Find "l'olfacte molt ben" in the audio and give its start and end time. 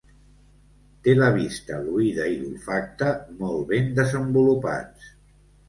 2.41-3.95